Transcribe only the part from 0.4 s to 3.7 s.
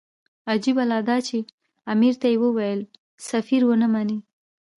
عجیبه لا دا چې امیر ته یې وویل سفیر